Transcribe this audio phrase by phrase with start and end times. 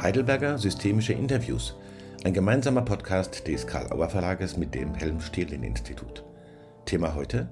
[0.00, 1.74] Heidelberger Systemische Interviews,
[2.22, 6.22] ein gemeinsamer Podcast des Karl-Auer Verlages mit dem Helm-Stierlin-Institut.
[6.84, 7.48] Thema heute: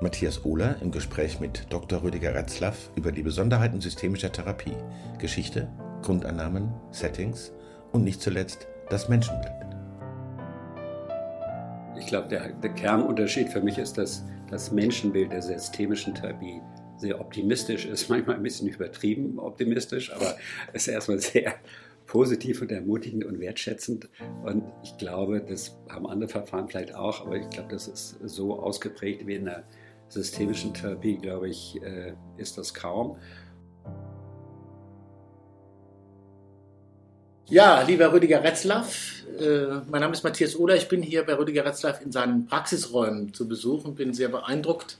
[0.00, 2.02] Matthias Ohler im Gespräch mit Dr.
[2.02, 4.76] Rüdiger Retzlaff über die Besonderheiten systemischer Therapie,
[5.18, 5.68] Geschichte,
[6.02, 7.52] Grundannahmen, Settings
[7.90, 9.54] und nicht zuletzt das Menschenbild.
[11.98, 16.60] Ich glaube, der, der Kernunterschied für mich ist, dass das Menschenbild der systemischen Therapie
[16.98, 20.36] sehr optimistisch ist, manchmal ein bisschen übertrieben optimistisch, aber
[20.72, 21.54] es ist erstmal sehr
[22.06, 24.08] positiv und ermutigend und wertschätzend.
[24.42, 28.58] Und ich glaube, das haben andere Verfahren vielleicht auch, aber ich glaube, das ist so
[28.58, 29.64] ausgeprägt wie in der
[30.08, 33.18] systemischen Therapie, glaube ich, äh, ist das kaum.
[37.50, 40.76] Ja, lieber Rüdiger Retzlaff, äh, mein Name ist Matthias Ohler.
[40.76, 44.98] Ich bin hier bei Rüdiger Retzlaff in seinen Praxisräumen zu Besuch und bin sehr beeindruckt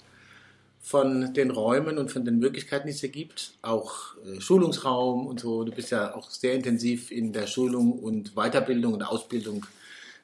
[0.88, 3.52] von den Räumen und von den Möglichkeiten, die es hier gibt.
[3.60, 5.62] Auch äh, Schulungsraum und so.
[5.64, 9.66] Du bist ja auch sehr intensiv in der Schulung und Weiterbildung und Ausbildung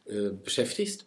[0.07, 1.05] äh, beschäftigt.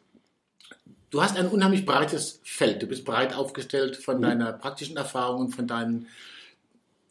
[1.09, 2.83] Du hast ein unheimlich breites Feld.
[2.83, 4.21] Du bist breit aufgestellt von mhm.
[4.21, 6.05] deiner praktischen Erfahrung und von deinen,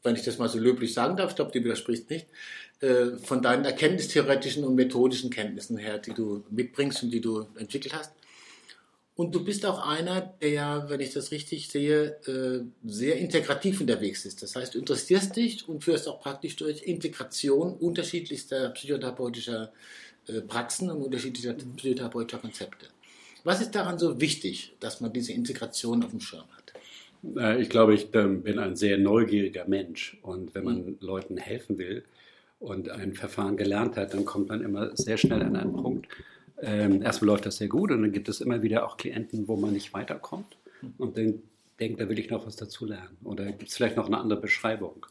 [0.05, 2.27] wenn ich das mal so löblich sagen darf, ich glaube, du widersprichst nicht,
[2.79, 7.93] äh, von deinen erkenntnistheoretischen und methodischen Kenntnissen her, die du mitbringst und die du entwickelt
[7.93, 8.13] hast.
[9.17, 14.27] Und du bist auch einer, der, wenn ich das richtig sehe, äh, sehr integrativ unterwegs
[14.27, 14.43] ist.
[14.43, 19.73] Das heißt, du interessierst dich und führst auch praktisch durch Integration unterschiedlichster psychotherapeutischer
[20.29, 22.89] äh, Praxen und unterschiedlicher psychotherapeutischer Konzepte.
[23.43, 27.59] Was ist daran so wichtig, dass man diese Integration auf dem Schirm hat?
[27.59, 30.97] Ich glaube, ich ähm, bin ein sehr neugieriger Mensch und wenn man mhm.
[31.01, 32.05] Leuten helfen will
[32.61, 36.07] und ein Verfahren gelernt hat, dann kommt man immer sehr schnell an einen Punkt,
[36.63, 39.57] ähm, erstmal läuft das sehr gut und dann gibt es immer wieder auch Klienten, wo
[39.57, 40.57] man nicht weiterkommt
[40.99, 41.43] und dann
[41.81, 44.41] denkt, da will ich noch was dazu lernen oder gibt es vielleicht noch eine andere
[44.41, 45.07] Beschreibung.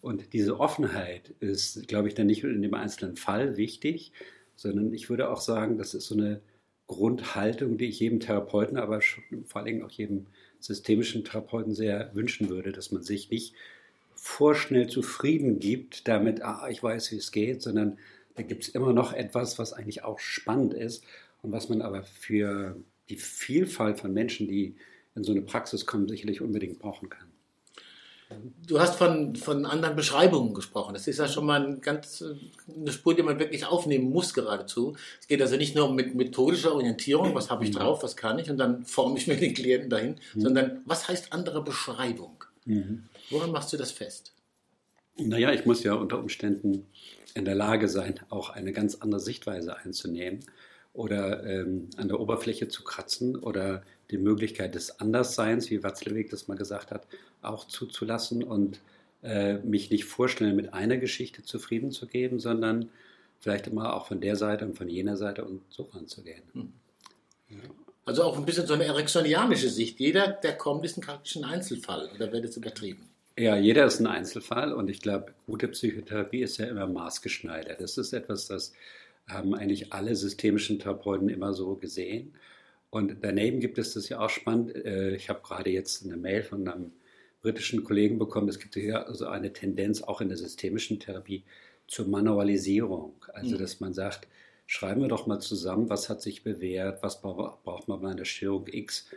[0.00, 4.12] Und diese Offenheit ist, glaube ich, dann nicht in dem einzelnen Fall wichtig,
[4.56, 6.40] sondern ich würde auch sagen, das ist so eine
[6.86, 10.26] Grundhaltung, die ich jedem Therapeuten, aber vor allen Dingen auch jedem
[10.60, 13.54] systemischen Therapeuten sehr wünschen würde, dass man sich nicht
[14.14, 17.98] vorschnell zufrieden gibt damit, ah, ich weiß, wie es geht, sondern
[18.34, 21.04] da gibt es immer noch etwas, was eigentlich auch spannend ist
[21.42, 22.76] und was man aber für
[23.08, 24.76] die Vielfalt von Menschen, die
[25.14, 27.28] in so eine Praxis kommen, sicherlich unbedingt brauchen kann.
[28.66, 30.94] Du hast von, von anderen Beschreibungen gesprochen.
[30.94, 32.24] Das ist ja schon mal ein ganz,
[32.74, 34.96] eine Spur, die man wirklich aufnehmen muss geradezu.
[35.20, 38.38] Es geht also nicht nur um mit methodischer Orientierung, was habe ich drauf, was kann
[38.38, 40.40] ich und dann forme ich mir den Klienten dahin, mhm.
[40.40, 42.44] sondern was heißt andere Beschreibung?
[42.64, 43.04] Mhm.
[43.28, 44.31] Woran machst du das fest?
[45.16, 46.86] Naja, ich muss ja unter Umständen
[47.34, 50.40] in der Lage sein, auch eine ganz andere Sichtweise einzunehmen
[50.94, 56.48] oder ähm, an der Oberfläche zu kratzen oder die Möglichkeit des Andersseins, wie Watzlawick das
[56.48, 57.06] mal gesagt hat,
[57.40, 58.80] auch zuzulassen und
[59.22, 62.90] äh, mich nicht vorstellen, mit einer Geschichte zufrieden zu geben, sondern
[63.40, 66.42] vielleicht immer auch von der Seite und von jener Seite und so ranzugehen.
[66.52, 66.72] Hm.
[67.48, 67.56] Ja.
[68.04, 70.00] Also auch ein bisschen so eine ericksonianische Sicht.
[70.00, 73.08] Jeder, der kommt, ist ein Einzelfall oder wird es übertrieben?
[73.38, 77.80] Ja, jeder ist ein Einzelfall und ich glaube, gute Psychotherapie ist ja immer maßgeschneidert.
[77.80, 78.74] Das ist etwas, das
[79.26, 82.34] haben eigentlich alle systemischen Therapeuten immer so gesehen.
[82.90, 84.74] Und daneben gibt es das ja auch spannend.
[84.74, 86.92] Äh, ich habe gerade jetzt eine Mail von einem
[87.40, 88.48] britischen Kollegen bekommen.
[88.48, 91.44] Es gibt ja also eine Tendenz auch in der systemischen Therapie
[91.86, 93.14] zur Manualisierung.
[93.32, 93.60] Also, mhm.
[93.60, 94.28] dass man sagt,
[94.66, 98.66] schreiben wir doch mal zusammen, was hat sich bewährt, was braucht man bei einer Störung
[98.66, 99.08] X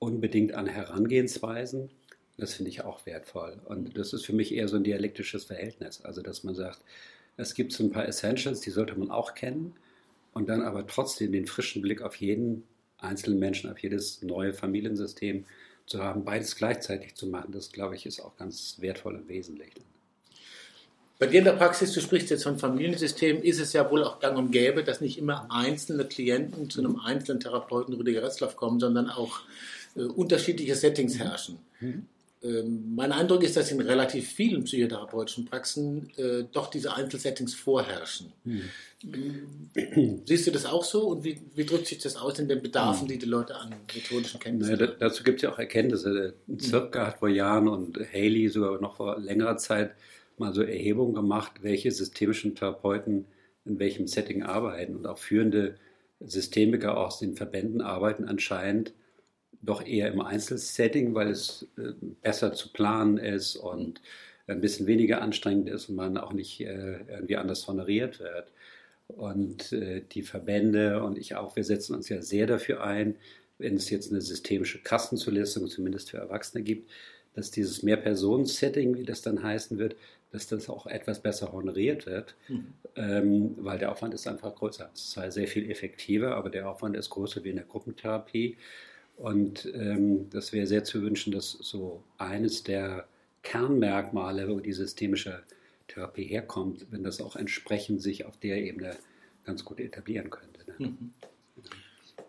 [0.00, 1.90] unbedingt an Herangehensweisen
[2.40, 3.60] das finde ich auch wertvoll.
[3.64, 6.02] Und das ist für mich eher so ein dialektisches Verhältnis.
[6.02, 6.80] Also, dass man sagt,
[7.36, 9.74] es gibt so ein paar Essentials, die sollte man auch kennen.
[10.32, 12.64] Und dann aber trotzdem den frischen Blick auf jeden
[12.98, 15.44] einzelnen Menschen, auf jedes neue Familiensystem
[15.86, 19.72] zu haben, beides gleichzeitig zu machen, das glaube ich ist auch ganz wertvoll und wesentlich.
[21.18, 24.20] Bei dir in der Praxis, du sprichst jetzt von Familiensystem, ist es ja wohl auch
[24.20, 28.80] gang und gäbe, dass nicht immer einzelne Klienten zu einem einzelnen Therapeuten Rüdiger Retzlaff kommen,
[28.80, 29.40] sondern auch
[29.96, 31.58] äh, unterschiedliche Settings herrschen.
[31.80, 32.06] Mhm.
[32.42, 38.32] Ähm, mein Eindruck ist, dass in relativ vielen psychotherapeutischen Praxen äh, doch diese Einzelsettings vorherrschen.
[38.44, 38.62] Hm.
[40.24, 43.08] Siehst du das auch so und wie, wie, drückt sich das aus in den Bedarfen,
[43.08, 44.92] die die Leute an methodischen Kenntnissen haben?
[44.98, 46.34] dazu gibt es ja auch Erkenntnisse.
[46.58, 49.92] Zirka hat vor Jahren und Haley sogar noch vor längerer Zeit
[50.38, 53.26] mal so Erhebungen gemacht, welche systemischen Therapeuten
[53.66, 55.76] in welchem Setting arbeiten und auch führende
[56.20, 58.92] Systemiker aus den Verbänden arbeiten anscheinend
[59.62, 61.92] doch eher im Einzelsetting, weil es äh,
[62.22, 64.00] besser zu planen ist und
[64.46, 68.52] ein bisschen weniger anstrengend ist und man auch nicht äh, irgendwie anders honoriert wird.
[69.08, 73.16] Und äh, die Verbände und ich auch, wir setzen uns ja sehr dafür ein,
[73.58, 76.90] wenn es jetzt eine systemische Kassenzulistung zumindest für Erwachsene gibt,
[77.34, 79.96] dass dieses Mehr-Personen-Setting, wie das dann heißen wird,
[80.32, 82.74] dass das auch etwas besser honoriert wird, mhm.
[82.96, 84.90] ähm, weil der Aufwand ist einfach größer.
[84.94, 88.56] Es ist zwar sehr viel effektiver, aber der Aufwand ist größer wie in der Gruppentherapie.
[89.20, 93.06] Und ähm, das wäre sehr zu wünschen, dass so eines der
[93.42, 95.42] Kernmerkmale, wo die systemische
[95.88, 98.96] Therapie herkommt, wenn das auch entsprechend sich auf der Ebene
[99.44, 100.60] ganz gut etablieren könnte.
[100.66, 100.88] Ne?
[100.88, 101.12] Mhm.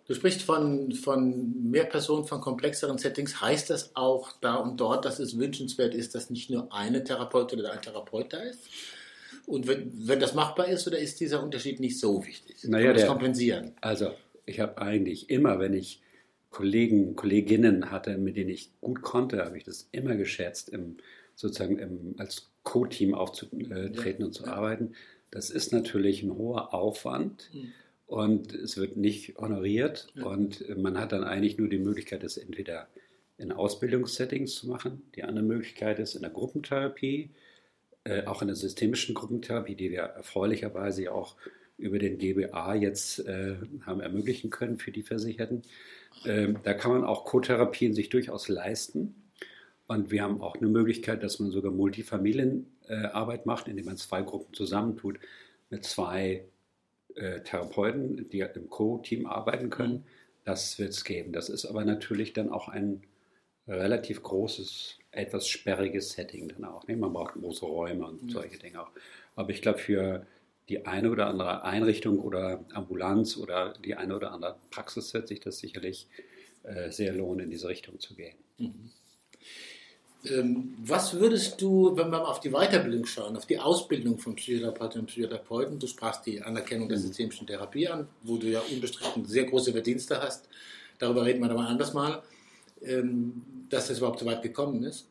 [0.05, 3.39] Du sprichst von, von mehr Personen, von komplexeren Settings.
[3.39, 7.59] Heißt das auch da und dort, dass es wünschenswert ist, dass nicht nur eine Therapeutin
[7.61, 8.59] oder ein Therapeut da ist?
[9.45, 12.57] Und wenn, wenn das machbar ist, oder ist dieser Unterschied nicht so wichtig?
[12.65, 13.71] Naja, Kann das kompensieren?
[13.79, 14.11] Also
[14.45, 16.01] ich habe eigentlich immer, wenn ich
[16.51, 20.97] Kollegen, Kolleginnen hatte, mit denen ich gut konnte, habe ich das immer geschätzt, im,
[21.35, 24.25] sozusagen im, als Co-Team aufzutreten ja.
[24.25, 24.93] und zu arbeiten.
[25.31, 27.71] Das ist natürlich ein hoher Aufwand mhm.
[28.05, 30.25] und es wird nicht honoriert ja.
[30.25, 32.89] und man hat dann eigentlich nur die Möglichkeit, es entweder
[33.37, 35.01] in Ausbildungssettings zu machen.
[35.15, 37.31] Die andere Möglichkeit ist in der Gruppentherapie,
[38.03, 41.37] äh, auch in der systemischen Gruppentherapie, die wir erfreulicherweise auch
[41.81, 43.55] über den GBA jetzt äh,
[43.85, 45.63] haben ermöglichen können für die Versicherten.
[46.25, 49.15] Ähm, da kann man auch Co-Therapien sich durchaus leisten.
[49.87, 54.53] Und wir haben auch eine Möglichkeit, dass man sogar Multifamilienarbeit macht, indem man zwei Gruppen
[54.53, 55.19] zusammentut
[55.69, 56.45] mit zwei
[57.15, 60.05] äh, Therapeuten, die im Co-Team arbeiten können.
[60.45, 61.33] Das wird es geben.
[61.33, 63.03] Das ist aber natürlich dann auch ein
[63.67, 66.87] relativ großes, etwas sperriges Setting dann auch.
[66.87, 66.95] Ne?
[66.95, 68.29] Man braucht große Räume und mhm.
[68.29, 68.91] solche Dinge auch.
[69.35, 70.25] Aber ich glaube, für
[70.69, 75.39] die eine oder andere Einrichtung oder Ambulanz oder die eine oder andere Praxis wird sich
[75.39, 76.07] das sicherlich
[76.63, 78.35] äh, sehr lohnen, in diese Richtung zu gehen.
[78.57, 78.91] Mhm.
[80.23, 85.05] Ähm, was würdest du, wenn wir auf die Weiterbildung schauen, auf die Ausbildung von Psychotherapeutinnen
[85.05, 87.03] und Psychotherapeuten, du sprachst die Anerkennung der mhm.
[87.03, 90.47] systemischen Therapie an, wo du ja unbestritten sehr große Verdienste hast,
[90.99, 92.21] darüber reden wir aber anders mal,
[92.83, 95.07] ähm, dass das überhaupt so weit gekommen ist.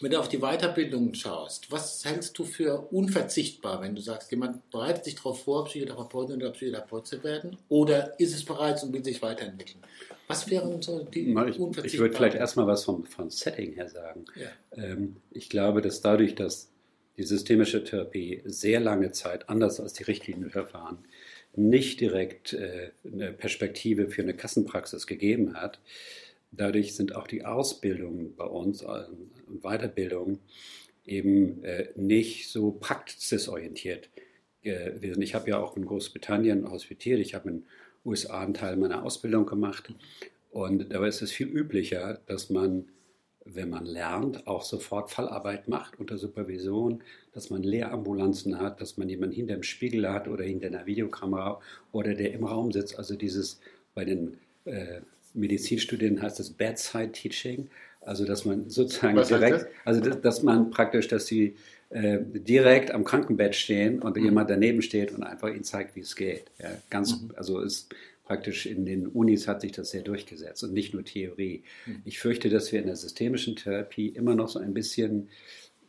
[0.00, 4.68] Wenn du auf die Weiterbildung schaust, was hältst du für unverzichtbar, wenn du sagst, jemand
[4.70, 7.56] bereitet sich darauf vor, Psychotherapeutin oder Psychotherapeut zu werden?
[7.68, 9.82] Oder ist es bereits und will sich weiterentwickeln?
[10.28, 11.86] Was wären so die ich, unverzichtbaren?
[11.86, 14.24] Ich würde vielleicht erstmal was vom, vom Setting her sagen.
[14.34, 14.82] Ja.
[14.82, 16.68] Ähm, ich glaube, dass dadurch, dass
[17.16, 20.98] die systemische Therapie sehr lange Zeit, anders als die Richtlinienverfahren,
[21.54, 25.80] nicht direkt äh, eine Perspektive für eine Kassenpraxis gegeben hat,
[26.56, 29.04] Dadurch sind auch die Ausbildungen bei uns äh,
[29.46, 30.40] und Weiterbildungen
[31.04, 34.10] eben äh, nicht so praxisorientiert
[34.62, 35.22] gewesen.
[35.22, 37.66] Ich habe ja auch in Großbritannien hospitiert, ich habe in den
[38.04, 39.94] USA einen Teil meiner Ausbildung gemacht
[40.50, 42.88] und dabei ist es viel üblicher, dass man,
[43.44, 49.08] wenn man lernt, auch sofort Fallarbeit macht unter Supervision, dass man Lehrambulanzen hat, dass man
[49.08, 51.60] jemanden hinter dem Spiegel hat oder hinter einer Videokamera
[51.92, 52.98] oder der im Raum sitzt.
[52.98, 53.60] Also dieses
[53.94, 55.00] bei den äh,
[55.36, 57.68] Medizinstudenten heißt das Bedside Teaching,
[58.00, 61.56] also dass man sozusagen Was direkt, also dass man praktisch, dass sie
[61.90, 64.24] äh, direkt am Krankenbett stehen und mhm.
[64.24, 66.44] jemand daneben steht und einfach ihnen zeigt, wie es geht.
[66.60, 67.32] Ja, ganz, mhm.
[67.36, 67.94] also ist
[68.24, 71.62] praktisch in den Unis hat sich das sehr durchgesetzt und nicht nur Theorie.
[71.86, 72.02] Mhm.
[72.04, 75.28] Ich fürchte, dass wir in der systemischen Therapie immer noch so ein bisschen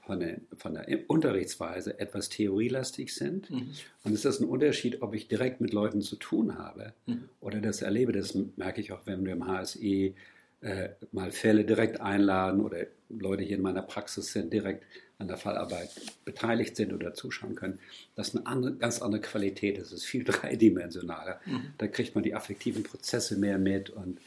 [0.07, 3.51] von der, von der Unterrichtsweise etwas theorielastig sind.
[3.51, 3.69] Mhm.
[4.03, 7.29] Und es ist ein Unterschied, ob ich direkt mit Leuten zu tun habe mhm.
[7.41, 8.13] oder das erlebe.
[8.13, 10.13] Das merke ich auch, wenn wir im HSE
[10.61, 14.83] äh, mal Fälle direkt einladen oder Leute hier in meiner Praxis sind, direkt
[15.19, 15.89] an der Fallarbeit
[16.25, 17.79] beteiligt sind oder zuschauen können.
[18.15, 19.77] Das ist eine andere, ganz andere Qualität.
[19.77, 21.41] Das ist viel dreidimensionaler.
[21.45, 21.73] Mhm.
[21.77, 24.19] Da kriegt man die affektiven Prozesse mehr mit und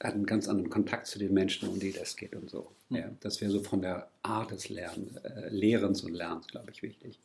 [0.00, 2.70] hat einen ganz anderen Kontakt zu den Menschen, um die das geht und so.
[2.88, 2.96] Hm.
[2.96, 6.82] Ja, das wäre so von der Art des Lern, äh, Lehrens und Lernens, glaube ich,
[6.82, 7.18] wichtig.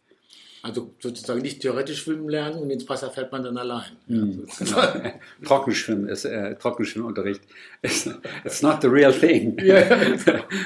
[0.64, 3.92] Also sozusagen nicht theoretisch schwimmen lernen und ins Wasser fällt man dann allein.
[4.08, 5.12] Mhm, genau.
[5.46, 7.42] Trockenschwimmen ist äh, Trockenschwimmunterricht.
[7.82, 8.10] It's,
[8.46, 9.60] it's not the real thing.
[9.60, 9.84] Ja,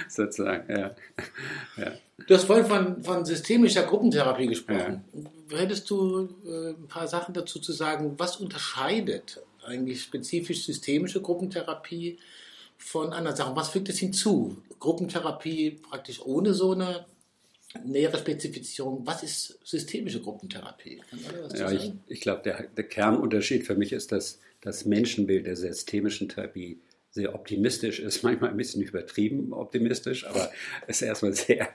[0.08, 0.72] sozusagen.
[0.72, 0.96] Ja.
[1.78, 1.92] Ja.
[2.28, 5.04] Du hast vorhin von, von systemischer Gruppentherapie gesprochen.
[5.50, 8.14] Hättest du äh, ein paar Sachen dazu zu sagen?
[8.18, 12.18] Was unterscheidet eigentlich spezifisch systemische Gruppentherapie
[12.78, 13.56] von anderen Sachen.
[13.56, 14.58] Was fügt es hinzu?
[14.80, 17.06] Gruppentherapie praktisch ohne so eine
[17.84, 19.06] nähere Spezifizierung.
[19.06, 21.02] Was ist systemische Gruppentherapie?
[21.56, 26.30] Ja, ich, ich glaube, der, der, Kernunterschied für mich ist, dass das Menschenbild der systemischen
[26.30, 26.80] Therapie
[27.12, 30.52] sehr optimistisch ist, manchmal ein bisschen übertrieben optimistisch, aber
[30.88, 31.70] es ist erstmal sehr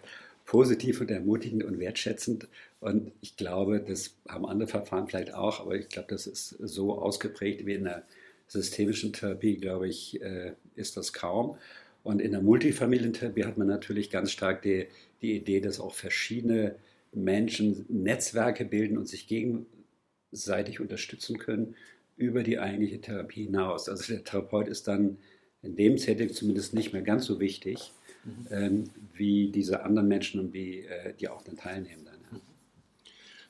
[0.52, 2.46] positiv und ermutigend und wertschätzend.
[2.78, 6.98] Und ich glaube, das haben andere Verfahren vielleicht auch, aber ich glaube, das ist so
[6.98, 8.02] ausgeprägt wie in der
[8.48, 11.56] systemischen Therapie, glaube ich, äh, ist das kaum.
[12.02, 14.88] Und in der Multifamilientherapie hat man natürlich ganz stark die,
[15.22, 16.76] die Idee, dass auch verschiedene
[17.14, 21.76] Menschen Netzwerke bilden und sich gegenseitig unterstützen können
[22.18, 23.88] über die eigentliche Therapie hinaus.
[23.88, 25.16] Also der Therapeut ist dann
[25.62, 27.90] in dem Setting zumindest nicht mehr ganz so wichtig,
[28.24, 28.46] mhm.
[28.50, 32.04] ähm, wie diese anderen Menschen und wie äh, die auch dann teilnehmen.
[32.04, 32.40] Dann, ja.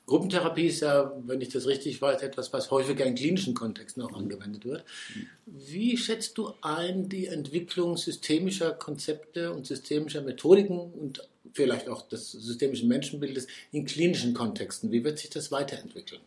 [0.07, 4.13] Gruppentherapie ist ja, wenn ich das richtig weiß, etwas, was häufiger in klinischen Kontexten auch
[4.13, 4.85] angewendet wird.
[5.47, 12.33] Wie schätzt du ein die Entwicklung systemischer Konzepte und systemischer Methodiken und vielleicht auch des
[12.33, 14.91] systemischen Menschenbildes in klinischen Kontexten?
[14.91, 16.21] Wie wird sich das weiterentwickeln?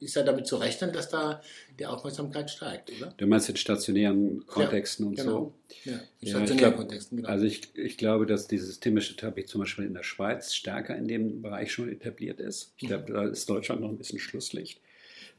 [0.00, 1.42] Ist ja damit zu rechnen, dass da
[1.78, 3.14] die Aufmerksamkeit steigt, oder?
[3.16, 5.30] Du meinst in stationären Kontexten ja, und genau.
[5.30, 5.54] so?
[5.84, 7.28] Ja, in stationären ja, glaub, Kontexten, genau.
[7.28, 11.08] Also ich, ich glaube, dass die systemische Therapie zum Beispiel in der Schweiz stärker in
[11.08, 12.72] dem Bereich schon etabliert ist.
[12.78, 14.80] Ich glaube, da ist Deutschland noch ein bisschen Schlusslicht,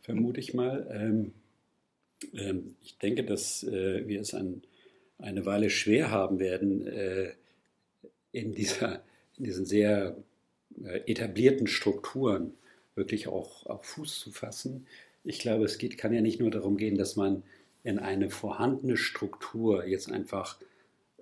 [0.02, 0.88] vermute ich mal.
[0.92, 1.34] Ähm,
[2.34, 4.62] ähm, ich denke, dass äh, wir es an,
[5.18, 7.32] eine Weile schwer haben werden, äh,
[8.32, 9.04] in, dieser,
[9.38, 10.18] in diesen sehr
[10.84, 12.54] äh, etablierten Strukturen
[13.00, 14.86] wirklich auch, auch Fuß zu fassen.
[15.24, 17.42] Ich glaube, es geht, kann ja nicht nur darum gehen, dass man
[17.84, 20.60] in eine vorhandene Struktur jetzt einfach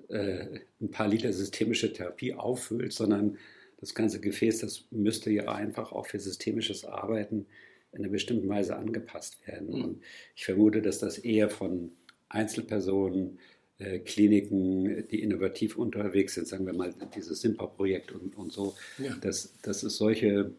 [0.09, 3.37] äh, ein paar Liter systemische Therapie auffüllt, sondern
[3.79, 7.45] das ganze Gefäß, das müsste ja einfach auch für systemisches Arbeiten
[7.93, 9.69] in einer bestimmten Weise angepasst werden.
[9.69, 9.83] Mhm.
[9.83, 10.01] Und
[10.35, 11.91] ich vermute, dass das eher von
[12.29, 13.39] Einzelpersonen,
[13.79, 19.15] äh, Kliniken, die innovativ unterwegs sind, sagen wir mal dieses SIMPA-Projekt und, und so, ja.
[19.21, 20.51] dass, dass es solche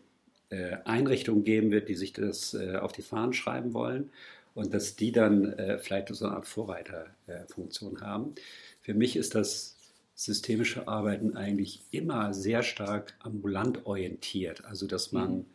[0.85, 4.11] Einrichtungen geben wird, die sich das äh, auf die Fahnen schreiben wollen
[4.55, 8.35] und dass die dann äh, vielleicht so eine Art Vorreiterfunktion haben.
[8.81, 9.77] Für mich ist das
[10.15, 15.47] systemische Arbeiten eigentlich immer sehr stark ambulant orientiert, also dass man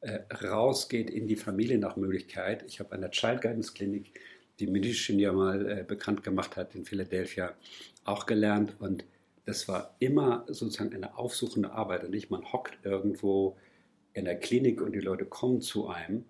[0.00, 0.10] mhm.
[0.44, 2.64] rausgeht in die Familie nach Möglichkeit.
[2.68, 4.20] Ich habe an der Child Guidance Klinik,
[4.60, 7.54] die Medicine ja mal bekannt gemacht hat in Philadelphia,
[8.04, 9.04] auch gelernt und
[9.44, 13.56] das war immer sozusagen eine aufsuchende Arbeit und nicht man hockt irgendwo
[14.16, 16.24] in der Klinik und die Leute kommen zu einem.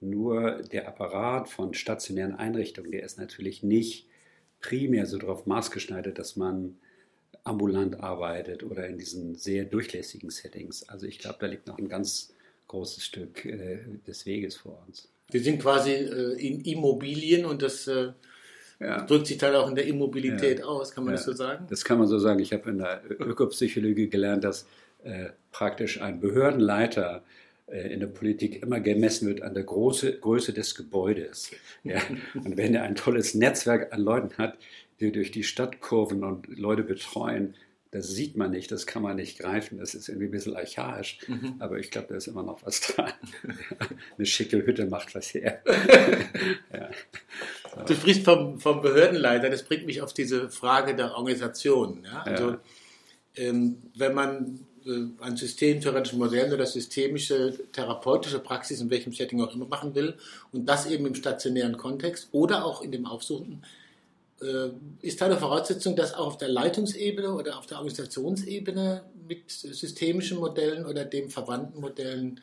[0.00, 4.06] Nur der Apparat von stationären Einrichtungen, der ist natürlich nicht
[4.60, 6.76] primär so darauf maßgeschneidert, dass man
[7.42, 10.88] ambulant arbeitet oder in diesen sehr durchlässigen Settings.
[10.88, 12.32] Also ich glaube, da liegt noch ein ganz
[12.68, 15.08] großes Stück äh, des Weges vor uns.
[15.30, 18.12] Wir sind quasi äh, in Immobilien und das äh,
[18.80, 19.04] ja.
[19.04, 20.64] drückt sich dann auch in der Immobilität ja.
[20.66, 21.16] aus, kann man ja.
[21.16, 21.66] das so sagen?
[21.68, 22.40] Das kann man so sagen.
[22.40, 24.66] Ich habe in der Ökopsychologie gelernt, dass
[25.04, 27.22] äh, praktisch ein Behördenleiter
[27.66, 31.50] äh, in der Politik immer gemessen wird an der Große, Größe des Gebäudes.
[31.84, 32.00] Ja?
[32.34, 34.56] Und wenn er ein tolles Netzwerk an Leuten hat,
[35.00, 37.54] die durch die Stadt kurven und Leute betreuen,
[37.90, 41.18] das sieht man nicht, das kann man nicht greifen, das ist irgendwie ein bisschen archaisch,
[41.28, 41.56] mhm.
[41.58, 43.12] aber ich glaube, da ist immer noch was dran.
[44.16, 45.62] Eine schicke Hütte macht was her.
[46.72, 46.90] ja.
[47.76, 47.84] so.
[47.84, 52.02] Du sprichst vom, vom, Behördenleiter, das bringt mich auf diese Frage der Organisation.
[52.04, 52.22] Ja?
[52.22, 52.60] Also, ja.
[53.36, 59.54] Ähm, wenn man äh, ein systemtheoretisches Modell oder systemische therapeutische Praxis, in welchem Setting auch
[59.54, 60.14] immer machen will,
[60.52, 63.62] und das eben im stationären Kontext oder auch in dem Aufsuchen,
[64.42, 69.50] äh, ist da eine Voraussetzung, dass auch auf der Leitungsebene oder auf der Organisationsebene mit
[69.50, 72.40] systemischen Modellen oder dem verwandten Modellen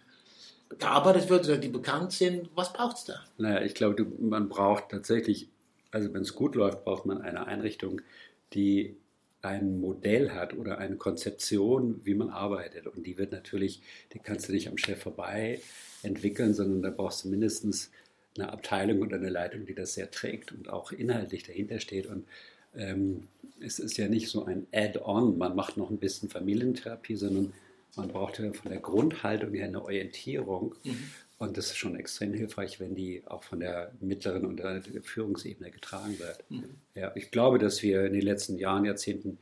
[0.79, 2.50] gearbeitet wird oder die bekannt sind.
[2.55, 3.15] Was braucht es da?
[3.38, 5.48] Naja, ich glaube, man braucht tatsächlich,
[5.91, 8.01] also wenn es gut läuft, braucht man eine Einrichtung,
[8.53, 8.95] die
[9.41, 12.88] ein Modell hat oder eine Konzeption, wie man arbeitet.
[12.88, 13.81] Und die wird natürlich,
[14.13, 15.60] die kannst du nicht am Chef vorbei
[16.03, 17.91] entwickeln, sondern da brauchst du mindestens
[18.38, 22.05] eine Abteilung oder eine Leitung, die das sehr trägt und auch inhaltlich dahinter steht.
[22.05, 22.27] Und
[22.75, 23.27] ähm,
[23.60, 27.53] es ist ja nicht so ein Add-on, man macht noch ein bisschen Familientherapie, sondern
[27.95, 30.75] man braucht ja von der Grundhaltung her eine Orientierung.
[30.83, 31.12] Mhm.
[31.41, 35.71] Und das ist schon extrem hilfreich, wenn die auch von der mittleren und der Führungsebene
[35.71, 36.43] getragen wird.
[36.51, 36.75] Mhm.
[36.93, 39.39] Ja, ich glaube, dass wir in den letzten Jahren, Jahrzehnten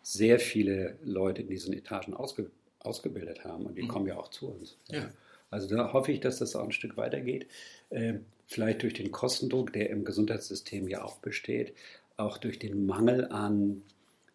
[0.00, 3.88] sehr viele Leute in diesen Etagen ausge, ausgebildet haben und die mhm.
[3.88, 4.76] kommen ja auch zu uns.
[4.90, 5.10] Ja.
[5.50, 7.48] Also da hoffe ich, dass das auch ein Stück weitergeht.
[7.90, 11.74] Ähm, vielleicht durch den Kostendruck, der im Gesundheitssystem ja auch besteht,
[12.16, 13.82] auch durch den Mangel an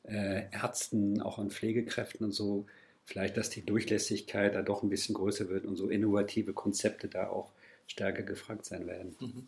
[0.04, 2.66] äh, Ärzten, auch an Pflegekräften und so,
[3.06, 7.30] vielleicht, dass die Durchlässigkeit da doch ein bisschen größer wird und so innovative Konzepte da
[7.30, 7.52] auch
[7.88, 9.16] stärker gefragt sein werden.
[9.20, 9.48] Mhm.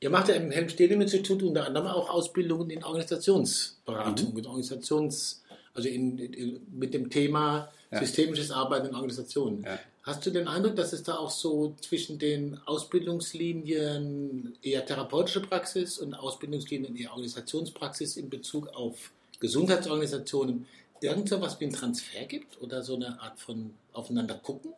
[0.00, 4.38] Ihr macht ja im Helm-Stehlem-Institut unter anderem auch Ausbildungen in Organisationsberatung, mhm.
[4.38, 5.42] in Organisations,
[5.72, 8.00] also in, in, mit dem Thema ja.
[8.00, 9.62] systemisches Arbeiten in Organisationen.
[9.62, 9.78] Ja.
[10.02, 15.98] Hast du den Eindruck, dass es da auch so zwischen den Ausbildungslinien eher therapeutische Praxis
[15.98, 20.66] und Ausbildungslinien eher Organisationspraxis in Bezug auf Gesundheitsorganisationen
[21.04, 24.72] irgend so was wie ein Transfer gibt oder so eine Art von aufeinander gucken?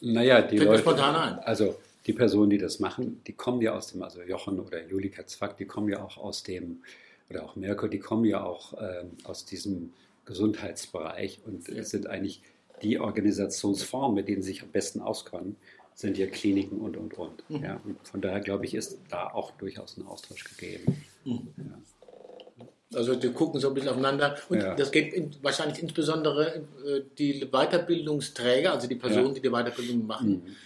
[0.00, 1.38] Naja, die Fällt Leute, spontan ein.
[1.40, 5.26] also die Personen, die das machen, die kommen ja aus dem, also Jochen oder Julika
[5.26, 6.82] Zwack, die kommen ja auch aus dem,
[7.28, 9.92] oder auch Merkur, die kommen ja auch ähm, aus diesem
[10.24, 11.84] Gesundheitsbereich und ja.
[11.84, 12.42] sind eigentlich
[12.82, 15.56] die Organisationsformen, mit denen sie sich am besten auskennen,
[15.94, 17.50] sind ja Kliniken und, und, und.
[17.50, 17.62] Mhm.
[17.62, 21.04] Ja, und von daher glaube ich, ist da auch durchaus ein Austausch gegeben.
[21.24, 21.48] Mhm.
[21.58, 21.78] Ja.
[22.94, 24.74] Also die gucken so ein bisschen aufeinander und Ja.
[24.74, 29.34] das geht in, wahrscheinlich insbesondere äh, die Weiterbildungsträger, also die Personen, Ja.
[29.34, 30.56] die die Weiterbildung machen.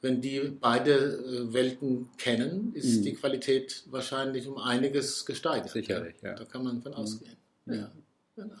[0.00, 3.02] Wenn die beide äh, Welten kennen, ist Mhm.
[3.02, 5.70] die Qualität wahrscheinlich um einiges gesteigert.
[5.70, 6.34] Sicherlich, ja.
[6.34, 7.36] Da kann man von ausgehen.
[7.66, 7.90] Ja,
[8.36, 8.54] genau.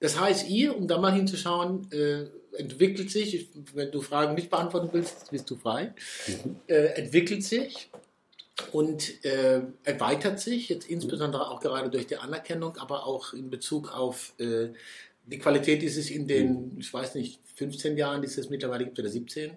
[0.00, 2.24] Das HSI, um da mal hinzuschauen, äh,
[2.58, 5.92] entwickelt sich, ich- wenn du Fragen nicht beantworten willst, bist du frei,
[6.68, 7.90] äh, entwickelt sich
[8.72, 13.94] und äh, erweitert sich, jetzt insbesondere auch gerade durch die Anerkennung, aber auch in Bezug
[13.94, 14.68] auf äh,
[15.26, 18.98] die Qualität, die sich in den, ich weiß nicht, 15 Jahren, die es mittlerweile gibt,
[18.98, 19.52] oder 17,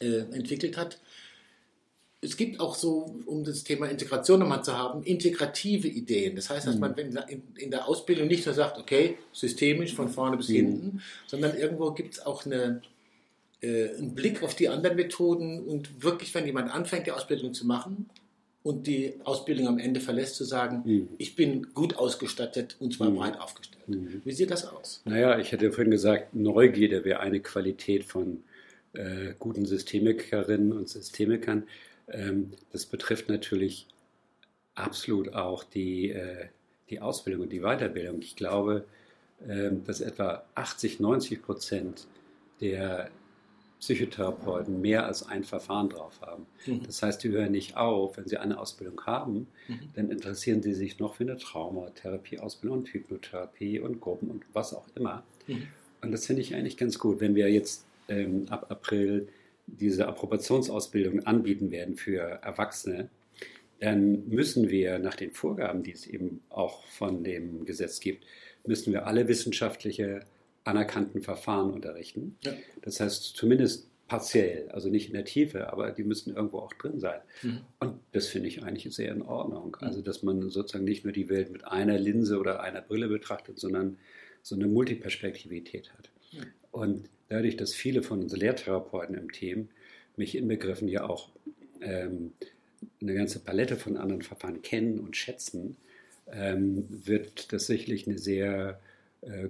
[0.00, 0.98] äh, entwickelt hat.
[2.20, 6.36] Es gibt auch so, um das Thema Integration nochmal zu haben, integrative Ideen.
[6.36, 10.08] Das heißt, dass man wenn in, in der Ausbildung nicht nur sagt, okay, systemisch von
[10.08, 12.80] vorne bis hinten, sondern irgendwo gibt es auch eine,
[13.60, 17.66] äh, einen Blick auf die anderen Methoden und wirklich, wenn jemand anfängt, die Ausbildung zu
[17.66, 18.08] machen
[18.62, 21.08] und die Ausbildung am Ende verlässt, zu sagen, Mhm.
[21.18, 23.16] ich bin gut ausgestattet und zwar Mhm.
[23.16, 23.88] breit aufgestellt.
[23.88, 24.22] Mhm.
[24.24, 25.02] Wie sieht das aus?
[25.04, 28.42] Naja, ich hätte vorhin gesagt, Neugierde wäre eine Qualität von
[28.94, 31.64] äh, guten Systemikerinnen und Systemikern.
[32.08, 33.86] Ähm, das betrifft natürlich
[34.76, 36.46] absolut auch die, äh,
[36.90, 38.20] die Ausbildung und die Weiterbildung.
[38.20, 38.84] Ich glaube,
[39.48, 42.06] ähm, dass etwa 80, 90 Prozent
[42.60, 43.10] der
[43.84, 46.46] Psychotherapeuten mehr als ein Verfahren drauf haben.
[46.66, 46.82] Mhm.
[46.86, 49.78] Das heißt, die hören nicht auf, wenn sie eine Ausbildung haben, Mhm.
[49.94, 54.86] dann interessieren sie sich noch für eine Traumatherapie-Ausbildung und Hypnotherapie und Gruppen und was auch
[54.94, 55.22] immer.
[55.46, 55.66] Mhm.
[56.00, 59.28] Und das finde ich eigentlich ganz gut, wenn wir jetzt ähm, ab April
[59.66, 63.08] diese Approbationsausbildung anbieten werden für Erwachsene,
[63.80, 68.24] dann müssen wir nach den Vorgaben, die es eben auch von dem Gesetz gibt,
[68.66, 70.20] müssen wir alle wissenschaftliche
[70.64, 72.36] anerkannten Verfahren unterrichten.
[72.42, 72.52] Ja.
[72.82, 77.00] Das heißt zumindest partiell, also nicht in der Tiefe, aber die müssen irgendwo auch drin
[77.00, 77.20] sein.
[77.42, 77.60] Mhm.
[77.80, 79.76] Und das finde ich eigentlich sehr in Ordnung.
[79.80, 83.58] Also, dass man sozusagen nicht nur die Welt mit einer Linse oder einer Brille betrachtet,
[83.58, 83.98] sondern
[84.42, 86.10] so eine Multiperspektivität hat.
[86.32, 86.42] Ja.
[86.70, 89.68] Und dadurch, dass viele von uns Lehrtherapeuten im Team,
[90.16, 91.30] mich inbegriffen, ja auch
[91.80, 92.32] ähm,
[93.00, 95.76] eine ganze Palette von anderen Verfahren kennen und schätzen,
[96.30, 98.80] ähm, wird das sicherlich eine sehr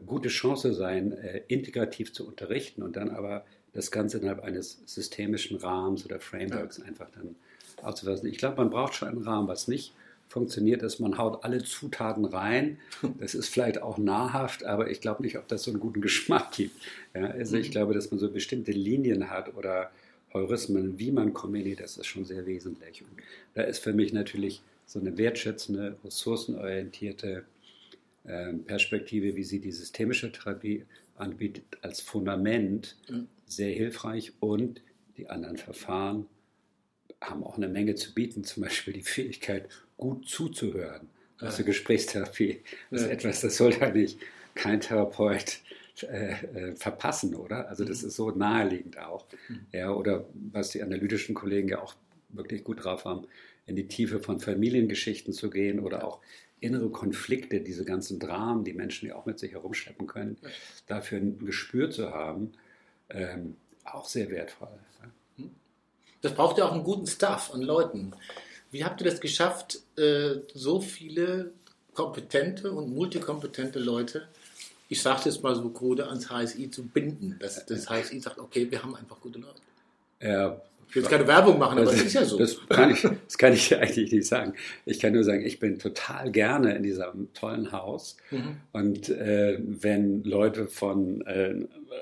[0.07, 5.57] gute Chance sein, äh, integrativ zu unterrichten und dann aber das Ganze innerhalb eines systemischen
[5.57, 7.35] Rahmens oder Frameworks einfach dann
[7.83, 8.29] auszufassen.
[8.29, 9.93] Ich glaube, man braucht schon einen Rahmen, was nicht
[10.29, 12.79] funktioniert ist, man haut alle Zutaten rein.
[13.19, 16.53] Das ist vielleicht auch nahrhaft, aber ich glaube nicht, ob das so einen guten Geschmack
[16.53, 16.77] gibt.
[17.15, 19.91] Ja, also ich glaube, dass man so bestimmte Linien hat oder
[20.33, 23.03] Heurismen, wie man kombiniert, das ist schon sehr wesentlich.
[23.03, 23.11] Und
[23.55, 27.45] da ist für mich natürlich so eine wertschätzende, ressourcenorientierte
[28.25, 30.85] Perspektive, wie sie die systemische Therapie
[31.17, 33.29] anbietet, als Fundament Mhm.
[33.47, 34.81] sehr hilfreich und
[35.17, 36.27] die anderen Verfahren
[37.21, 41.09] haben auch eine Menge zu bieten, zum Beispiel die Fähigkeit, gut zuzuhören.
[41.39, 41.67] Also Ja.
[41.67, 43.09] Gesprächstherapie ist Ja.
[43.09, 44.17] etwas, das sollte eigentlich
[44.55, 45.61] kein Therapeut
[46.03, 47.69] äh, äh, verpassen, oder?
[47.69, 49.27] Also das ist so naheliegend auch.
[49.73, 51.95] Ja, oder was die analytischen Kollegen ja auch
[52.31, 53.27] wirklich gut drauf haben,
[53.67, 56.21] in die Tiefe von Familiengeschichten zu gehen oder auch
[56.61, 60.39] innere Konflikte, diese ganzen Dramen, die Menschen ja auch mit sich herumschleppen können,
[60.87, 62.53] dafür ein Gespür zu haben,
[63.11, 64.69] ähm, auch sehr wertvoll.
[65.03, 65.45] Ja.
[66.23, 68.13] Das braucht ja auch einen guten Staff an Leuten.
[68.71, 71.53] Wie habt ihr das geschafft, äh, so viele
[71.93, 74.27] kompetente und multikompetente Leute,
[74.89, 77.37] ich sage es jetzt mal so krude, ans HSI zu binden?
[77.41, 79.61] Dass das HSI sagt, okay, wir haben einfach gute Leute.
[80.25, 82.39] Ja, Ich will jetzt keine Werbung machen, aber Das- es ist ja so.
[82.39, 84.55] Das kann, ich, das kann ich eigentlich nicht sagen.
[84.87, 88.17] Ich kann nur sagen, ich bin total gerne in diesem tollen Haus.
[88.31, 88.57] Mhm.
[88.73, 91.57] Und äh, wenn Leute von, äh,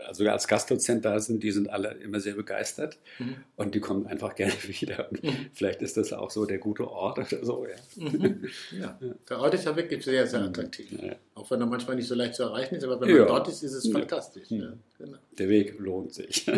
[0.06, 3.36] also als Gastdozent da sind, die sind alle immer sehr begeistert Mhm.
[3.56, 5.08] und die kommen einfach gerne wieder.
[5.10, 5.46] Mhm.
[5.52, 7.66] Vielleicht ist das auch so der gute Ort oder so.
[7.66, 8.04] Ja.
[8.10, 8.44] Mhm.
[8.80, 10.90] Ja, der Ort ist ja wirklich sehr, sehr attraktiv.
[11.02, 11.14] Ja.
[11.34, 13.62] Auch wenn er manchmal nicht so leicht zu erreichen ist, aber wenn man dort ist,
[13.62, 14.50] ist es fantastisch.
[14.50, 14.74] Mhm.
[14.98, 15.18] Genau.
[15.38, 16.46] Der Weg lohnt sich.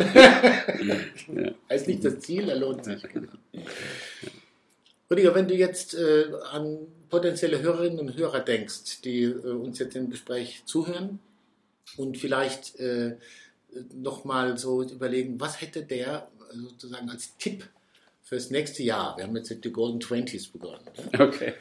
[1.69, 3.03] Er ist nicht das Ziel, er lohnt sich.
[3.03, 3.33] Genau.
[5.11, 6.79] Rüdiger, wenn du jetzt äh, an
[7.11, 11.19] potenzielle Hörerinnen und Hörer denkst, die äh, uns jetzt im Gespräch zuhören
[11.97, 13.17] und vielleicht äh,
[13.95, 17.69] nochmal so überlegen, was hätte der äh, sozusagen als Tipp
[18.23, 19.17] fürs nächste Jahr?
[19.17, 20.81] Wir haben jetzt die Golden Twenties begonnen.
[21.13, 21.21] Ja?
[21.27, 21.55] Okay.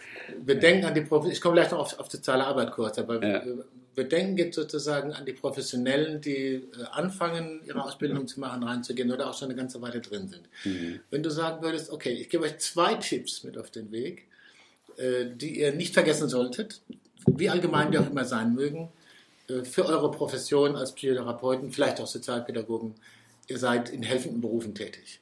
[0.45, 3.15] Wir denken an die Profi ich komme gleich noch auf, auf soziale Arbeit kurz, aber
[3.15, 3.45] Ja.
[3.45, 3.65] wir,
[3.95, 9.11] wir denken jetzt sozusagen an die Professionellen, die äh, anfangen, ihre Ausbildung zu machen, reinzugehen
[9.11, 10.43] oder auch schon eine ganze Weile drin sind.
[10.63, 10.99] Mhm.
[11.11, 14.27] Wenn du sagen würdest, okay, ich gebe euch zwei Tipps mit auf den Weg,
[14.97, 16.81] äh, die ihr nicht vergessen solltet,
[17.27, 18.89] wie allgemein die auch immer sein mögen,
[19.47, 22.95] für eure Profession als Psychotherapeuten, vielleicht auch Sozialpädagogen,
[23.47, 25.19] ihr seid in helfenden Berufen tätig.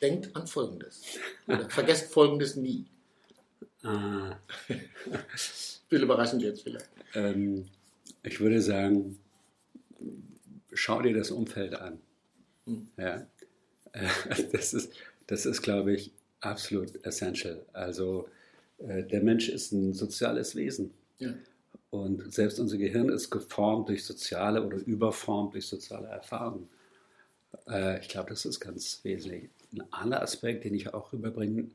[0.00, 1.02] Denkt an Folgendes.
[1.46, 2.86] Oder vergesst Folgendes nie.
[3.82, 4.36] Ah.
[5.88, 6.88] Viel überraschend jetzt vielleicht.
[7.14, 7.66] Ähm,
[8.22, 9.18] ich würde sagen,
[10.72, 12.00] schau dir das Umfeld an.
[12.66, 12.88] Hm.
[12.96, 13.26] Ja.
[13.92, 14.08] Äh,
[14.52, 14.92] Das ist,
[15.26, 17.64] das ist, glaube ich, absolut essential.
[17.72, 18.28] Also
[18.78, 20.92] äh, der Mensch ist ein soziales Wesen.
[21.18, 21.34] Ja.
[21.90, 26.68] Und selbst unser Gehirn ist geformt durch soziale oder überformt durch soziale Erfahrungen.
[27.66, 29.50] Äh, ich glaube, das ist ganz wesentlich.
[29.72, 31.72] Ein anderer Aspekt, den ich auch rüberbringen,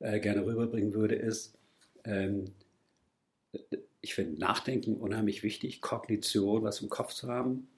[0.00, 1.54] äh, gerne rüberbringen würde, ist,
[2.04, 2.52] ähm,
[4.00, 7.68] ich finde Nachdenken unheimlich wichtig, Kognition, was im Kopf zu haben.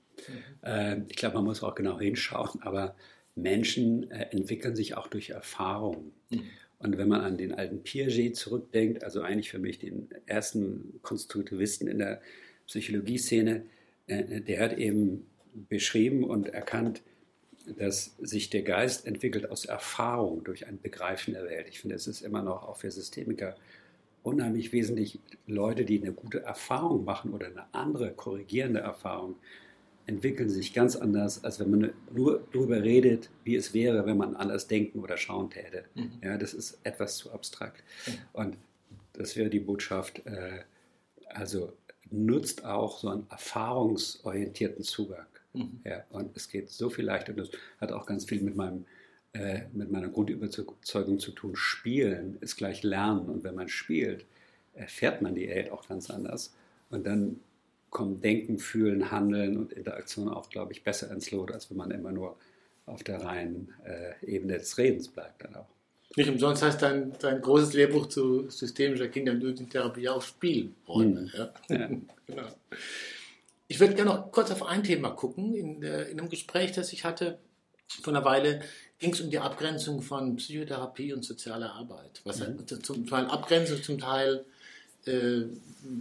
[0.63, 2.97] Ähm, ich glaube, man muss auch genau hinschauen, aber
[3.35, 6.13] Menschen äh, entwickeln sich auch durch Erfahrungen.
[6.31, 6.45] Mhm.
[6.79, 11.89] Und wenn man an den alten Piaget zurückdenkt, also eigentlich für mich den ersten Konstruktivisten
[11.89, 12.21] in der
[12.67, 13.65] Psychologieszene,
[14.07, 15.27] äh, der hat eben
[15.69, 17.03] beschrieben und erkannt,
[17.79, 21.67] dass sich der Geist entwickelt aus Erfahrung durch ein Begreifen der Welt.
[21.69, 23.57] Ich finde, es ist immer noch auch für Systemiker
[24.23, 29.37] unheimlich wesentlich, Leute, die eine gute Erfahrung machen oder eine andere korrigierende Erfahrung,
[30.07, 34.37] entwickeln sich ganz anders, als wenn man nur darüber redet, wie es wäre, wenn man
[34.37, 35.85] anders denken oder schauen täte.
[35.95, 36.13] Mhm.
[36.23, 37.83] Ja, das ist etwas zu abstrakt.
[38.07, 38.13] Mhm.
[38.33, 38.57] Und
[39.15, 40.61] das wäre die Botschaft, äh,
[41.29, 41.73] also
[42.11, 45.27] nutzt auch so einen erfahrungsorientierten Zugang.
[45.55, 45.81] Mhm.
[45.85, 48.85] Ja, und es geht so viel leichter und das hat auch ganz viel mit meinem
[49.33, 51.57] äh, mit meiner Grundüberzeugung zu tun.
[51.57, 54.25] Spielen ist gleich Lernen und wenn man spielt,
[54.75, 56.55] erfährt man die Welt auch ganz anders
[56.91, 57.41] und dann
[57.97, 61.91] kommen Denken, Fühlen, Handeln und Interaktion auch, glaube ich, besser ins Lot, als wenn man
[61.91, 62.37] immer nur
[62.85, 65.71] auf der reinen äh, Ebene des Redens bleibt dann auch.
[66.15, 71.23] Nicht umsonst heißt dein, dein großes Lehrbuch zu systemischer Kinder- und Jugendtherapie auch Spielräume.
[71.23, 71.31] Mhm.
[71.33, 71.55] Ja?
[71.69, 71.87] Ja.
[72.27, 72.49] genau.
[73.67, 75.55] Ich würde gerne noch kurz auf ein Thema gucken.
[75.55, 77.39] In, der, in einem Gespräch, das ich hatte
[78.03, 78.61] vor einer Weile,
[78.99, 82.21] ging es um die Abgrenzung von Psychotherapie und sozialer Arbeit.
[82.25, 82.67] Was Mhm.
[82.83, 84.45] zum Teil Abgrenzung, zum Teil
[85.07, 85.47] äh,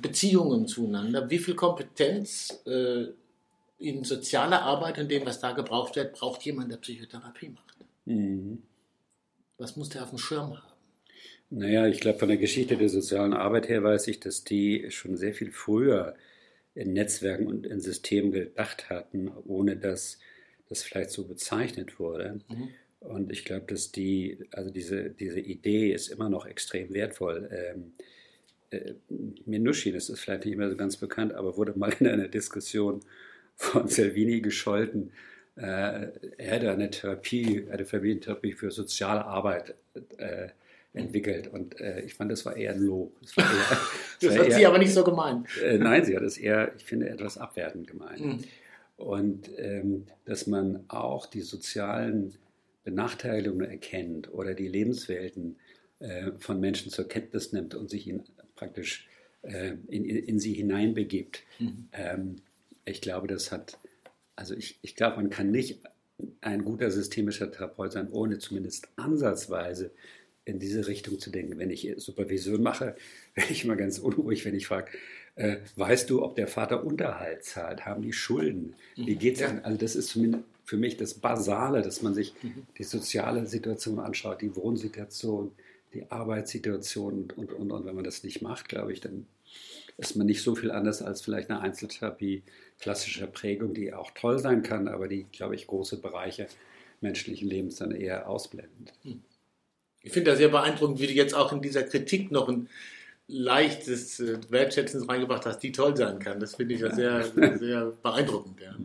[0.01, 1.29] Beziehungen zueinander.
[1.29, 3.05] Wie viel Kompetenz äh,
[3.77, 7.75] in sozialer Arbeit und dem, was da gebraucht wird, braucht jemand, der Psychotherapie macht?
[8.05, 8.61] Mhm.
[9.57, 10.75] Was muss der auf dem Schirm haben?
[11.49, 15.15] Naja, ich glaube, von der Geschichte der sozialen Arbeit her weiß ich, dass die schon
[15.15, 16.15] sehr viel früher
[16.73, 20.19] in Netzwerken und in Systemen gedacht hatten, ohne dass
[20.67, 22.39] das vielleicht so bezeichnet wurde.
[22.49, 22.69] Mhm.
[22.99, 27.49] Und ich glaube, dass die, also diese, diese Idee ist immer noch extrem wertvoll.
[27.51, 27.93] Ähm,
[28.75, 28.93] äh,
[29.45, 33.01] Minuchin, das ist vielleicht nicht mehr so ganz bekannt, aber wurde mal in einer Diskussion
[33.55, 35.11] von Salvini gescholten.
[35.55, 39.75] Äh, er hätte eine Therapie, eine Familientherapie für soziale Arbeit
[40.17, 40.49] äh,
[40.93, 41.47] entwickelt.
[41.47, 43.13] Und äh, ich fand, das war eher ein Lob.
[43.21, 43.45] Das, eher,
[44.21, 45.47] Das hat eher- sie aber nicht so gemeint.
[45.63, 48.19] äh, nein, sie hat es eher, ich finde, etwas abwertend gemeint.
[48.21, 48.39] Mhm.
[48.97, 52.33] Und ähm, dass man auch die sozialen
[52.85, 55.57] Benachteiligungen erkennt oder die Lebenswelten
[55.99, 58.23] äh, von Menschen zur Kenntnis nimmt und sich in,
[58.55, 59.07] praktisch
[59.43, 61.43] äh, in, in, sie hineinbegibt.
[61.59, 61.87] Mhm.
[61.93, 62.35] Ähm,
[62.85, 63.77] ich glaube, das hat,
[64.35, 65.79] also ich, ich glaube, man kann nicht
[66.41, 69.91] ein guter systemischer Therapeut sein, ohne zumindest ansatzweise
[70.45, 71.57] in diese Richtung zu denken.
[71.57, 72.95] Wenn ich Supervision mache,
[73.35, 74.91] werde ich immer ganz unruhig, wenn ich frage,
[75.35, 77.85] äh, weißt du, ob der Vater Unterhalt zahlt?
[77.85, 78.75] Haben die Schulden?
[78.95, 79.49] Wie geht's Ja.
[79.49, 79.59] an?
[79.65, 82.65] Also das ist zumindest für mich das Basale, dass man sich Mhm.
[82.77, 85.51] die soziale Situation anschaut, die Wohnsituation,
[85.95, 87.85] die Arbeitssituation und, und, und.
[87.85, 89.25] Wenn man das nicht macht, glaube ich, dann
[89.97, 92.43] ist man nicht so viel anders als vielleicht eine Einzeltherapie
[92.79, 96.47] klassischer Prägung, die auch toll sein kann, aber die, glaube ich, große Bereiche
[97.01, 98.93] menschlichen Lebens dann eher ausblendet.
[100.01, 102.69] Ich finde das sehr beeindruckend, wie du jetzt auch in dieser Kritik noch ein
[103.27, 106.39] leichtes äh, Wertschätzen reingebracht hast, die toll sein kann.
[106.39, 107.23] Das finde ich ja sehr,
[107.57, 108.59] sehr beeindruckend.
[108.61, 108.75] Ja.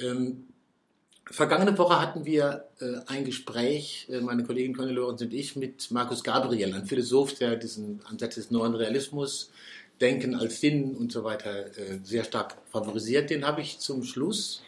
[0.00, 0.47] Ähm,
[1.30, 5.90] vergangene Woche hatten wir äh, ein Gespräch, äh, meine Kollegin Conny Lorenz und ich, mit
[5.90, 9.50] Markus Gabriel, ein Philosoph, der diesen Ansatz des neuen Realismus,
[10.00, 13.30] Denken als Sinn und so weiter äh, sehr stark favorisiert.
[13.30, 14.62] Den habe ich zum Schluss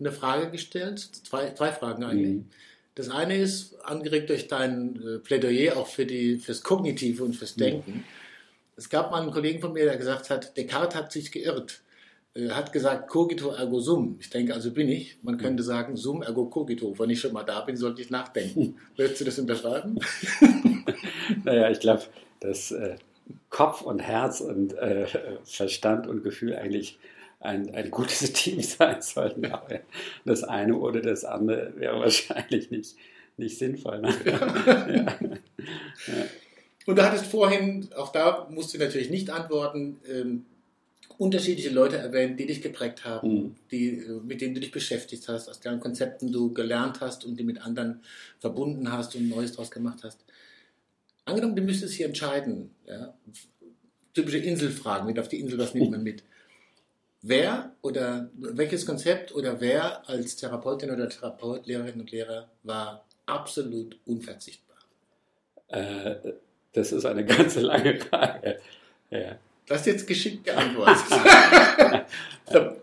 [0.00, 2.34] eine Frage gestellt, zwei, zwei Fragen eigentlich.
[2.36, 2.46] Mhm.
[2.94, 7.56] Das eine ist, angeregt durch dein äh, Plädoyer auch für die, fürs Kognitive und fürs
[7.56, 8.04] Denken.
[8.76, 11.82] Es gab mal einen Kollegen von mir, der gesagt hat, Descartes hat sich geirrt.
[12.36, 14.16] Er hat gesagt, cogito ergo sum.
[14.20, 15.18] Ich denke, also bin ich.
[15.22, 16.98] Man könnte sagen, sum ergo cogito.
[16.98, 18.76] Wenn ich schon mal da bin, sollte ich nachdenken.
[18.96, 19.98] Würdest du das unterschreiben?
[21.44, 22.02] Naja, ich glaube,
[22.40, 22.96] dass äh,
[23.48, 25.06] Kopf und Herz und äh,
[25.44, 26.98] Verstand und Gefühl eigentlich
[27.40, 29.46] ein, ein gutes Team sein sollten.
[29.52, 29.80] Aber
[30.24, 32.96] das eine oder das andere wäre wahrscheinlich nicht,
[33.36, 34.00] nicht sinnvoll.
[34.00, 34.14] Ne?
[34.94, 35.16] ja.
[36.86, 40.44] Und du hattest vorhin, auch da musst du natürlich nicht antworten, ähm,
[41.18, 43.56] unterschiedliche Leute erwähnt, die dich geprägt haben, Mhm.
[43.70, 47.38] die, äh, mit denen du dich beschäftigt hast, aus deren Konzepten du gelernt hast und
[47.38, 48.02] die mit anderen
[48.38, 50.24] verbunden hast und Neues draus gemacht hast.
[51.24, 53.14] Angenommen, du müsstest hier entscheiden, ja,
[54.12, 56.22] typische Inselfragen, mit auf die Insel, was nimmt man mit?
[57.22, 63.96] Wer oder welches Konzept oder wer als Therapeutin oder Therapeut, Lehrerinnen und Lehrer war absolut
[64.04, 64.76] unverzichtbar?
[65.68, 66.16] Äh,
[66.74, 68.60] das ist eine ganz lange Frage.
[69.10, 69.38] Ja.
[69.66, 71.04] Das ist jetzt geschickt geantwortet.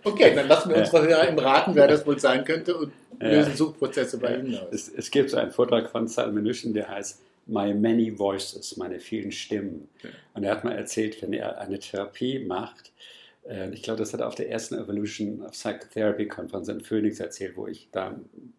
[0.04, 3.56] okay, dann lassen wir unsere Hörer im Raten, wer das wohl sein könnte und lösen
[3.56, 4.68] Suchprozesse bei Ihnen aus.
[4.72, 9.32] Es, es, gibt so einen Vortrag von Rushdie, der heißt My Many Voices, meine vielen
[9.32, 9.90] Stimmen.
[10.34, 12.92] Und er hat mal erzählt, wenn er eine Therapie macht,
[13.48, 17.20] äh, ich glaube, das hat er auf der ersten Evolution of Psychotherapy Konferenz in Phoenix
[17.20, 18.16] erzählt, wo ich da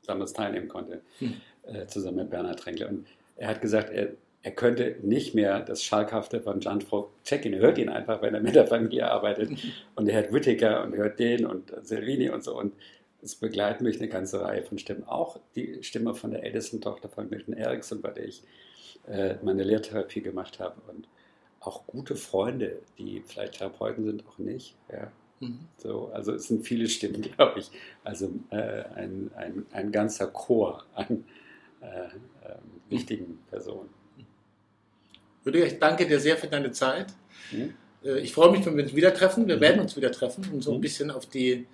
[0.06, 1.40] damals teilnehmen konnte, hm.
[1.64, 2.88] Äh, zusammen mit Bernhard Tränkle.
[2.88, 3.06] Und
[3.36, 4.08] er hat gesagt, er,
[4.42, 7.52] er könnte nicht mehr das Schalkhafte von Jan-Frau checken.
[7.52, 9.50] Er hört ihn einfach, wenn er mit der Familie arbeitet.
[9.94, 12.58] Und er hört Whittaker und hört den und Selvini und so.
[12.58, 12.74] Und
[13.22, 15.04] es begleiten mich eine ganze Reihe von Stimmen.
[15.04, 18.42] Auch die Stimme von der ältesten Tochter von Milton Erickson, bei der ich
[19.06, 20.74] äh, meine Lehrtherapie gemacht habe.
[20.88, 21.06] Und
[21.60, 24.74] auch gute Freunde, die vielleicht Therapeuten sind, auch nicht.
[24.90, 25.12] Ja.
[25.38, 25.60] Mhm.
[25.76, 27.70] So, also es sind viele Stimmen, glaube ich.
[28.02, 31.24] Also äh, ein, ein, ein ganzer Chor an
[31.80, 32.06] äh,
[32.44, 34.01] ähm, wichtigen Personen.
[35.44, 37.06] Rüdiger, ich danke dir sehr für deine Zeit.
[37.50, 37.74] Mhm.
[38.22, 39.46] Ich freue mich, wenn wir uns wieder treffen.
[39.46, 39.60] Wir mhm.
[39.60, 40.82] werden uns wieder treffen und so ein mhm.
[40.82, 41.66] bisschen auf die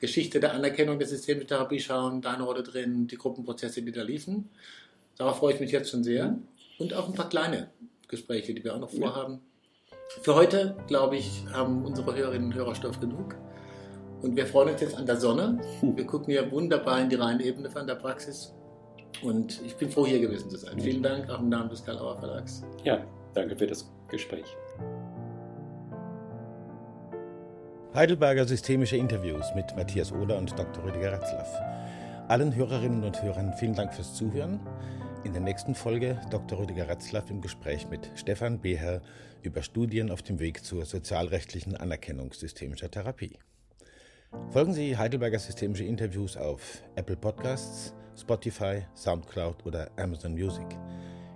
[0.00, 4.50] Geschichte der Anerkennung der Systemtherapie schauen, deine Rolle drin, die Gruppenprozesse, die da liefen.
[5.16, 6.28] Darauf freue ich mich jetzt schon sehr.
[6.28, 6.42] Mhm.
[6.78, 7.70] Und auch ein paar kleine
[8.08, 9.40] Gespräche, die wir auch noch vorhaben.
[10.22, 13.34] Für heute, glaube ich, haben unsere Hörerinnen und Hörer Stoff genug.
[14.22, 15.60] Und wir freuen uns jetzt an der Sonne.
[15.82, 18.54] Wir gucken hier wunderbar in die Rheinebene von der Praxis.
[19.22, 20.80] Und ich bin froh, hier gewesen zu sein.
[20.80, 22.62] Vielen Dank auch im Namen des Karl-Auer Verlags.
[22.84, 23.04] Ja,
[23.36, 24.56] danke für das Gespräch.
[27.94, 30.84] Heidelberger Systemische Interviews mit Matthias Ohler und Dr.
[30.84, 31.48] Rüdiger Ratzlaff.
[32.28, 34.60] Allen Hörerinnen und Hörern vielen Dank fürs Zuhören.
[35.24, 36.58] In der nächsten Folge Dr.
[36.58, 39.00] Rüdiger Ratzlaff im Gespräch mit Stefan Beher
[39.42, 43.38] über Studien auf dem Weg zur sozialrechtlichen Anerkennung systemischer Therapie.
[44.50, 50.66] Folgen Sie Heidelberger Systemische Interviews auf Apple Podcasts, Spotify, Soundcloud oder Amazon Music.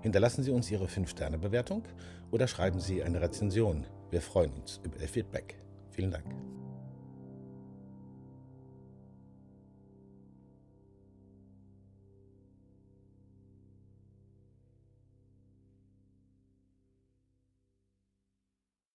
[0.02, 1.84] Hinterlassen Sie uns Ihre 5-Sterne-Bewertung
[2.30, 3.86] oder schreiben Sie eine Rezension.
[4.10, 5.56] Wir freuen uns über Ihr Feedback.
[5.90, 6.24] Vielen Dank.